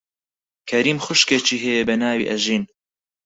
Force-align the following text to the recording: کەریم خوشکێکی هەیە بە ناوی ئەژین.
کەریم 0.69 0.97
خوشکێکی 1.05 1.61
هەیە 1.63 1.81
بە 1.87 1.95
ناوی 2.01 2.29
ئەژین. 2.29 2.63